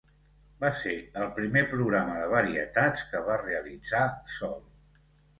[0.61, 0.93] Va ser
[1.25, 4.01] el primer programa de varietats que va realitzar
[4.37, 4.57] sol.